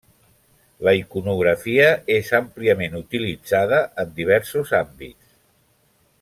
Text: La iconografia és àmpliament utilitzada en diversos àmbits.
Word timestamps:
La 0.87 0.93
iconografia 0.99 1.91
és 2.15 2.31
àmpliament 2.39 2.97
utilitzada 3.01 3.83
en 4.05 4.17
diversos 4.23 4.75
àmbits. 4.83 5.37